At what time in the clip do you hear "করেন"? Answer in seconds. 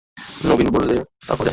1.35-1.49